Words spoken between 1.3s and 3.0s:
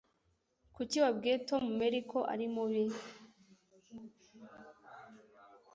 Tom Mary ko ari mubi